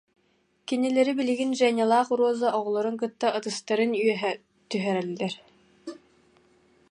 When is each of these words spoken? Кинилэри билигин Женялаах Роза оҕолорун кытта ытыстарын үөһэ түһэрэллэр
Кинилэри 0.67 1.13
билигин 1.19 1.51
Женялаах 1.59 2.07
Роза 2.19 2.49
оҕолорун 2.57 2.95
кытта 3.01 3.27
ытыстарын 3.37 3.91
үөһэ 4.01 4.31
түһэрэллэр 4.69 5.33